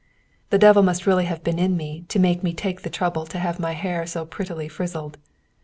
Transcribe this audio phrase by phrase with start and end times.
[0.49, 3.37] The devil must really have been in me to make me take the trouble to
[3.37, 5.19] have my hair so prettily frizzled.